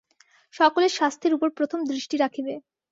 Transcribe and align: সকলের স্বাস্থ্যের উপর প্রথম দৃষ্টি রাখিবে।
সকলের 0.53 0.91
স্বাস্থ্যের 0.91 1.35
উপর 1.37 1.49
প্রথম 1.57 1.79
দৃষ্টি 1.91 2.15
রাখিবে। 2.17 2.53